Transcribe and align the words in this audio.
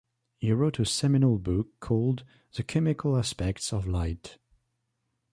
He 0.39 0.51
wrote 0.51 0.79
a 0.79 0.85
seminal 0.87 1.37
book 1.37 1.79
called 1.79 2.23
"The 2.55 2.63
Chemical 2.63 3.15
Aspects 3.15 3.71
of 3.71 3.85
Light". 3.87 4.39